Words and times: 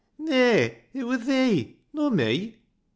"Naay, 0.27 0.77
it 0.93 1.03
wur 1.05 1.15
thee; 1.17 1.75
no' 1.93 2.09
me." 2.09 2.55